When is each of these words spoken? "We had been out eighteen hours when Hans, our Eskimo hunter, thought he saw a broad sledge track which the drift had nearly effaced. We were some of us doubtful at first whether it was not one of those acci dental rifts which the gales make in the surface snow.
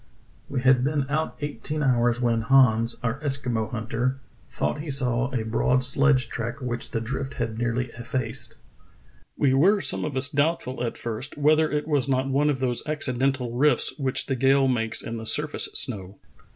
"We 0.49 0.61
had 0.63 0.83
been 0.83 1.05
out 1.11 1.37
eighteen 1.41 1.83
hours 1.83 2.19
when 2.19 2.41
Hans, 2.41 2.95
our 3.03 3.19
Eskimo 3.19 3.69
hunter, 3.69 4.19
thought 4.49 4.79
he 4.81 4.89
saw 4.89 5.29
a 5.31 5.43
broad 5.43 5.83
sledge 5.83 6.27
track 6.27 6.59
which 6.59 6.89
the 6.89 6.99
drift 6.99 7.35
had 7.35 7.59
nearly 7.59 7.91
effaced. 7.91 8.55
We 9.37 9.53
were 9.53 9.79
some 9.79 10.03
of 10.03 10.17
us 10.17 10.27
doubtful 10.27 10.83
at 10.83 10.97
first 10.97 11.37
whether 11.37 11.69
it 11.69 11.87
was 11.87 12.09
not 12.09 12.27
one 12.29 12.49
of 12.49 12.61
those 12.61 12.81
acci 12.85 13.15
dental 13.19 13.51
rifts 13.51 13.95
which 13.99 14.25
the 14.25 14.35
gales 14.35 14.71
make 14.71 14.99
in 15.03 15.17
the 15.17 15.25
surface 15.27 15.69
snow. 15.75 16.17